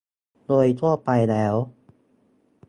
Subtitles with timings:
[0.47, 1.55] โดยทั่วไปแล้ว